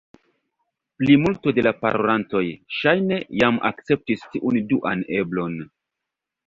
[1.01, 2.43] Plimulto de la parolantoj
[2.79, 5.63] ŝajne jam akceptis tiun duan eblon.